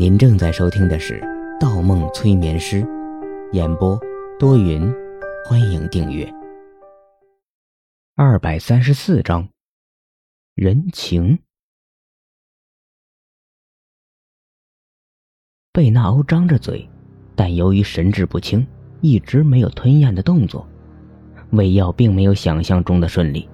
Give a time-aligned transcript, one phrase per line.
[0.00, 1.20] 您正在收听的是
[1.60, 2.82] 《盗梦催眠师》，
[3.52, 4.00] 演播
[4.38, 4.90] 多云，
[5.44, 6.26] 欢迎订阅。
[8.16, 9.46] 二百三十四章，
[10.54, 11.38] 人情。
[15.70, 16.88] 贝纳欧张着嘴，
[17.36, 18.66] 但由于神志不清，
[19.02, 20.66] 一直没有吞咽的动作。
[21.50, 23.46] 喂药并没有想象中的顺利，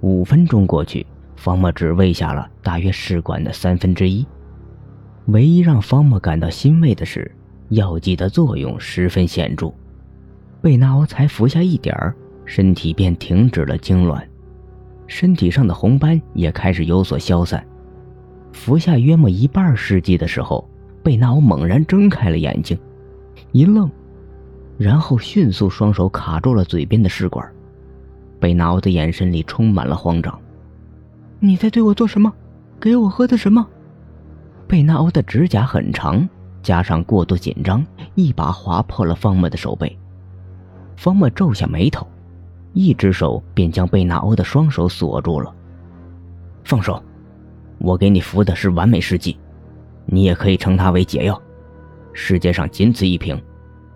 [0.00, 1.04] 五分钟过去，
[1.34, 4.24] 方墨只喂下了大约试管的三分之一。
[5.26, 7.30] 唯一让方墨感到欣慰的是，
[7.70, 9.72] 药剂的作用十分显著。
[10.62, 14.22] 贝纳欧才服下一点儿，身体便停止了痉挛，
[15.08, 17.64] 身体上的红斑也开始有所消散。
[18.52, 20.68] 服下约莫一半试剂的时候，
[21.02, 22.78] 贝纳欧猛然睁开了眼睛，
[23.50, 23.90] 一愣，
[24.78, 27.46] 然后迅速双手卡住了嘴边的试管。
[28.38, 30.40] 贝纳欧的眼神里充满了慌张
[31.40, 32.32] ：“你在对我做什么？
[32.78, 33.66] 给我喝的什么？”
[34.68, 36.28] 贝纳欧的指甲很长，
[36.62, 37.84] 加上过度紧张，
[38.16, 39.96] 一把划破了方墨的手背。
[40.96, 42.06] 方墨皱下眉头，
[42.72, 45.54] 一只手便将贝纳欧的双手锁住了。
[46.64, 47.00] 放手，
[47.78, 49.38] 我给你服的是完美试剂，
[50.04, 51.40] 你也可以称它为解药。
[52.12, 53.40] 世界上仅此一瓶，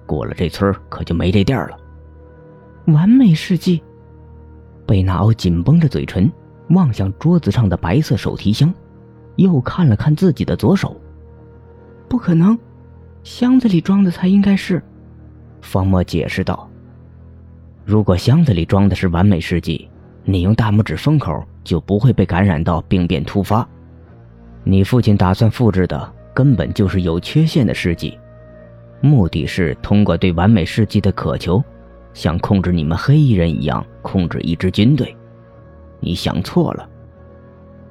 [0.07, 1.77] 过了这村可就没这店了。
[2.87, 3.83] 完美试剂。
[4.87, 6.31] 贝纳欧紧绷着嘴唇，
[6.69, 8.73] 望向桌子上的白色手提箱。
[9.43, 10.97] 又看了看自己的左手，
[12.09, 12.59] 不可能，
[13.23, 14.83] 箱子里装的才应该是。
[15.61, 16.69] 方墨解释道
[17.85, 19.89] ：“如果箱子里装的是完美试剂，
[20.25, 23.67] 你用大拇指封口就不会被感染到病变突发。
[24.65, 28.19] 你父亲打算复制的根本就是有缺陷的试剂，
[29.01, 31.63] 目的是通过对完美试剂的渴求，
[32.13, 35.17] 像控制你们黑衣人一样控制一支军队。
[36.01, 36.89] 你想错了，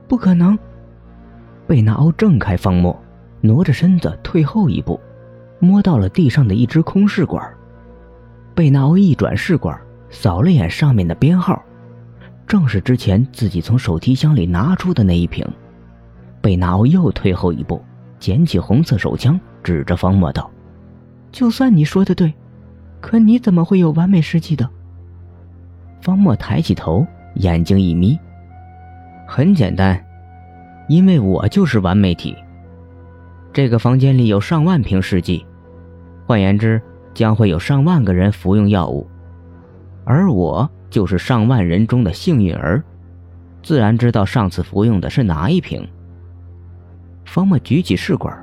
[0.08, 0.58] 不可能。”
[1.70, 3.00] 贝纳欧挣开方墨，
[3.42, 5.00] 挪着身子退后一步，
[5.60, 7.48] 摸到了地上的一只空试管。
[8.56, 11.62] 贝纳欧一转试管，扫了眼上面的编号，
[12.48, 15.48] 正是之前自己从手提箱里拿出的那一瓶。
[16.42, 17.80] 贝纳欧又退后一步，
[18.18, 20.50] 捡起红色手枪，指着方墨道
[21.32, 22.34] ：“就算你说的对，
[23.00, 24.68] 可你怎么会有完美试剂的？”
[26.02, 27.06] 方墨抬起头，
[27.36, 28.20] 眼睛一眯
[29.30, 30.04] ：“很简单。”
[30.90, 32.36] 因为我就是完美体。
[33.54, 35.46] 这个房间里有上万瓶试剂，
[36.26, 36.82] 换言之，
[37.14, 39.08] 将会有上万个人服用药物，
[40.04, 42.84] 而我就是上万人中的幸运儿，
[43.62, 45.88] 自然知道上次服用的是哪一瓶。
[47.24, 48.36] 方墨举起试管，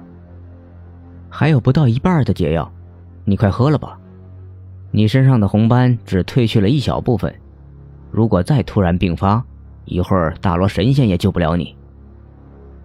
[1.28, 2.72] 还有不到一半的解药，
[3.24, 3.98] 你快喝了吧。
[4.92, 7.34] 你身上的红斑只褪去了一小部分，
[8.12, 9.44] 如果再突然病发，
[9.84, 11.75] 一会儿大罗神仙也救不了你。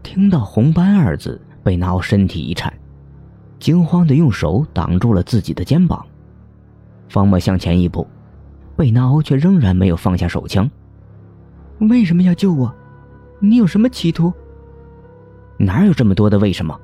[0.04, 2.74] 听到“红斑”二字，贝纳奥身体一颤，
[3.60, 6.06] 惊慌的用手挡住了自己的肩膀。
[7.08, 8.08] 方墨向前一步，
[8.76, 10.70] 贝纳奥却仍然没有放下手枪。
[11.80, 12.74] 为什么要救我？
[13.40, 14.32] 你有什么企图？
[15.58, 16.78] 哪有这么多的为什么？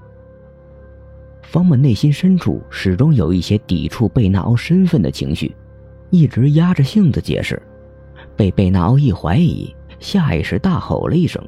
[1.43, 5.55] 方墨内心深处始终有一些抵触贝纳欧身份的情绪，
[6.09, 7.61] 一直压着性子解释，
[8.35, 11.43] 被贝纳欧一怀疑，下意识大吼了一声。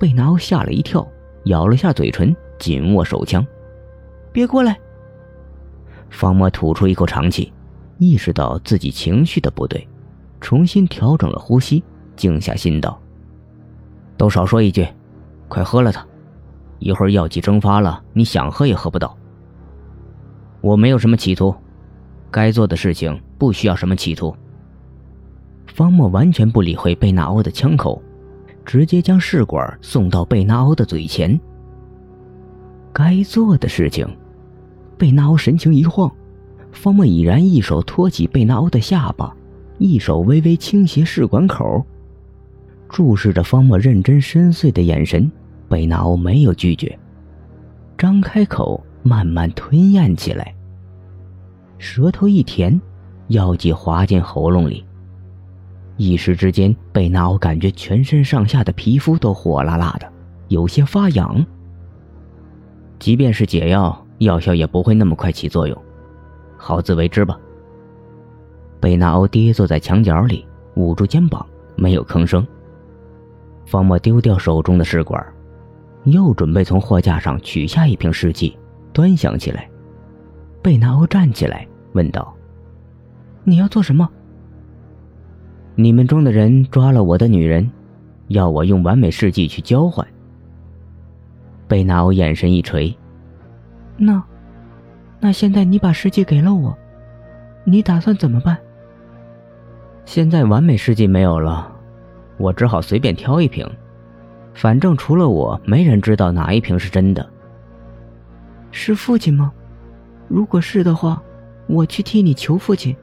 [0.00, 1.06] 贝纳欧吓了一跳，
[1.44, 3.46] 咬了下嘴唇，紧握手枪。
[4.32, 4.80] 别过来！
[6.08, 7.52] 方墨吐出一口长气，
[7.98, 9.86] 意识到自己情绪的不对，
[10.40, 11.84] 重新调整了呼吸，
[12.16, 12.98] 静下心道
[14.16, 14.88] ：“都少说一句，
[15.48, 16.02] 快喝了它，
[16.78, 19.14] 一会儿药剂蒸发了，你想喝也喝不到。
[20.62, 21.54] 我没有什么企图，
[22.30, 24.34] 该做的事情不需要什么企图。”
[25.68, 28.02] 方墨完全不理会贝纳欧的枪口。
[28.70, 31.40] 直接将试管送到贝纳欧的嘴前。
[32.92, 34.06] 该做的事情，
[34.96, 36.08] 贝纳欧神情一晃，
[36.70, 39.36] 方墨已然一手托起贝纳欧的下巴，
[39.78, 41.84] 一手微微倾斜试管口，
[42.88, 45.28] 注视着方墨认真深邃的眼神。
[45.68, 46.96] 贝纳欧没有拒绝，
[47.98, 50.54] 张开口慢慢吞咽起来。
[51.78, 52.80] 舌头一甜，
[53.26, 54.84] 药剂滑进喉咙里。
[56.00, 60.10] 一时之间，贝纳欧感觉全身上下的皮肤都火辣辣的，
[60.48, 61.44] 有些发痒。
[62.98, 65.78] 即便是解药，药效也不会那么快起作用，
[66.56, 67.38] 好自为之吧。
[68.80, 72.46] 贝纳欧跌坐在墙角里，捂住肩膀，没有吭声。
[73.66, 75.22] 方墨丢掉手中的试管，
[76.04, 78.56] 又准备从货架上取下一瓶试剂，
[78.90, 79.68] 端详起来。
[80.62, 82.34] 贝纳欧站起来，问道
[83.44, 84.08] ：“你要做什么？”
[85.74, 87.70] 你们中的人抓了我的女人，
[88.28, 90.06] 要我用完美试剂去交换。
[91.66, 92.94] 贝纳欧眼神一垂，
[93.96, 94.22] 那，
[95.20, 96.76] 那现在你把试剂给了我，
[97.64, 98.58] 你打算怎么办？
[100.04, 101.72] 现在完美试剂没有了，
[102.36, 103.64] 我只好随便挑一瓶，
[104.52, 107.24] 反正除了我，没人知道哪一瓶是真的。
[108.72, 109.52] 是父亲吗？
[110.26, 111.22] 如果是的话，
[111.68, 112.94] 我去替你求父亲。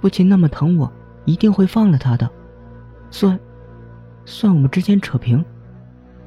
[0.00, 0.92] 父亲那么疼我，
[1.24, 2.28] 一定会放了他的。
[3.10, 3.38] 算，
[4.24, 5.44] 算我们之间扯平。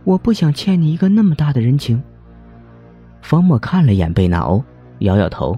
[0.03, 2.01] 我不想欠你一个那么大的人情。
[3.21, 4.63] 方墨看了眼贝纳欧，
[4.99, 5.57] 摇摇头。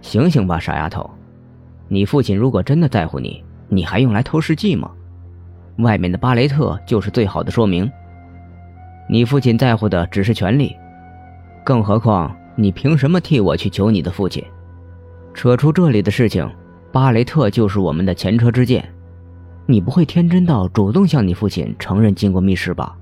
[0.00, 1.08] 醒醒吧，傻丫头！
[1.88, 4.90] 你父亲如果真的在乎你，你还用来偷试剂吗？
[5.78, 7.90] 外面的巴雷特就是最好的说明。
[9.08, 10.74] 你父亲在乎的只是权利，
[11.64, 14.42] 更何况你凭什么替我去求你的父亲？
[15.34, 16.50] 扯出这里的事情。
[16.92, 18.86] 巴雷特就是我们的前车之鉴，
[19.64, 22.94] 你不会天真到主动向你父亲承认进过密室吧？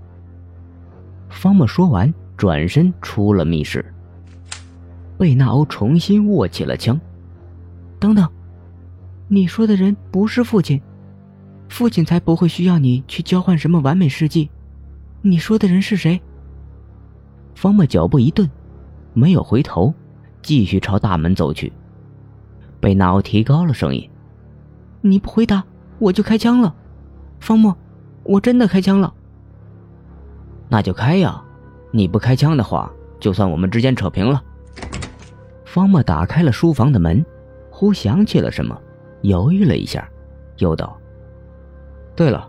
[1.28, 3.84] 方墨说完，转身出了密室。
[5.18, 6.98] 贝纳欧重新握起了枪。
[7.98, 8.30] 等等，
[9.26, 10.80] 你说的人不是父亲，
[11.68, 14.48] 父亲才不会需要你去交换什么完美事迹。
[15.20, 16.20] 你说的人是谁？
[17.56, 18.48] 方墨脚步一顿，
[19.14, 19.92] 没有回头，
[20.42, 21.72] 继续朝大门走去。
[22.80, 24.08] 贝纳欧提高了声音
[25.02, 25.62] ：“你不回答，
[25.98, 26.74] 我就开枪了。”
[27.38, 27.76] 方墨，
[28.22, 29.12] 我真的开枪了。
[30.68, 31.42] 那就开呀！
[31.90, 34.42] 你不开枪的话，就算我们之间扯平了。
[35.64, 37.24] 方墨打开了书房的门，
[37.70, 38.80] 忽想起了什么，
[39.22, 40.08] 犹豫了一下，
[40.58, 40.96] 又道
[42.16, 42.48] ：“对了，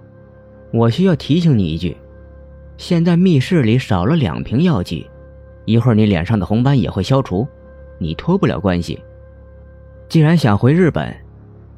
[0.71, 1.97] 我需要提醒你一句，
[2.77, 5.09] 现在密室里少了两瓶药剂，
[5.65, 7.47] 一会儿你脸上的红斑也会消除，
[7.97, 8.97] 你脱不了关系。”
[10.11, 11.15] 既然想回日本，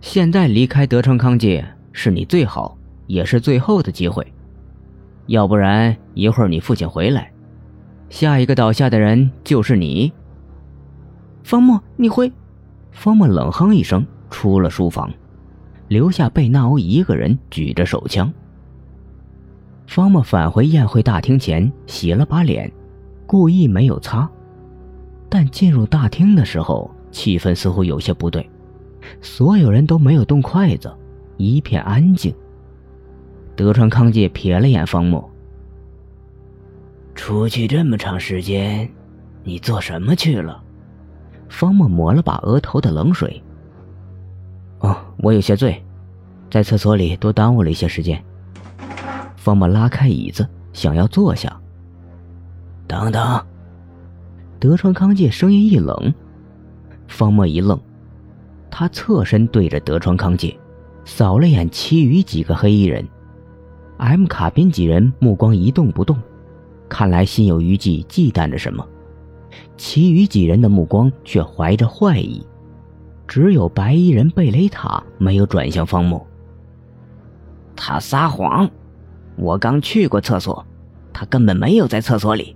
[0.02, 2.76] 现在离开德川康介是你最好
[3.06, 4.26] 也是最后的机会。
[5.28, 7.32] 要不然一会儿你父亲回来，
[8.10, 10.12] 下一个倒下的人就是你。
[11.44, 12.34] 方墨，你会？
[12.92, 15.14] 方墨冷哼一声，出了书房，
[15.88, 18.34] 留下贝纳欧一个人举着手枪。
[19.86, 22.72] 方墨返回宴会大厅前洗了把脸，
[23.28, 24.28] 故意没有擦，
[25.30, 26.90] 但进入大厅的时候。
[27.14, 28.50] 气氛似乎有些不对，
[29.22, 30.94] 所有人都没有动筷子，
[31.38, 32.34] 一片安静。
[33.56, 35.24] 德川康介瞥了眼方木，
[37.14, 38.90] 出去这么长时间，
[39.44, 40.62] 你做什么去了？
[41.48, 43.42] 方木抹了把额头的冷水。
[44.80, 45.82] 哦，我有些醉，
[46.50, 48.22] 在厕所里多耽误了一些时间。
[49.38, 51.56] 方木拉开椅子，想要坐下。
[52.88, 53.40] 等等，
[54.60, 56.14] 德川康介声音一冷。
[57.14, 57.80] 方墨一愣，
[58.70, 60.58] 他侧身对着德川康介，
[61.06, 63.08] 扫了眼其余几个黑衣人。
[63.98, 66.18] M 卡宾几人目光一动不动，
[66.90, 68.86] 看来心有余悸，忌惮着什么。
[69.78, 72.46] 其余几人的目光却怀着坏意，
[73.28, 76.26] 只有白衣人贝雷塔没有转向方墨。
[77.76, 78.68] 他撒谎，
[79.36, 80.66] 我刚去过厕所，
[81.14, 82.56] 他根本没有在厕所里。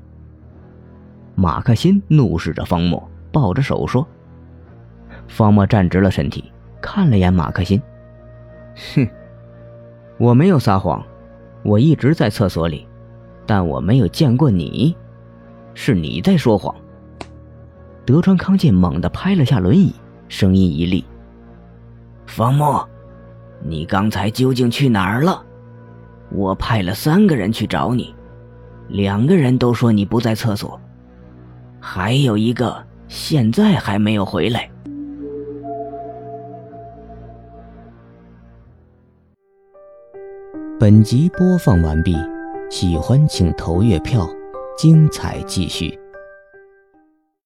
[1.35, 4.05] 马克辛怒视着方墨，抱着手说。
[5.27, 6.51] 方墨站直了身体，
[6.81, 7.81] 看了眼马克辛，
[8.95, 9.07] 哼，
[10.17, 11.03] 我没有撒谎，
[11.63, 12.87] 我一直在厕所里，
[13.45, 14.95] 但我没有见过你，
[15.73, 16.73] 是你在说谎。
[18.05, 19.93] 德川康介猛地拍了下轮椅，
[20.29, 21.03] 声音一厉
[22.25, 22.87] ：“方墨，
[23.61, 25.43] 你刚才究竟去哪儿了？
[26.29, 28.15] 我派了三个人去找你，
[28.87, 30.79] 两个人都说你不在厕所，
[31.81, 34.69] 还有一个现在还没有回来。”
[40.79, 42.15] 本集播放完毕，
[42.69, 44.29] 喜欢请投月票，
[44.77, 45.97] 精彩继续。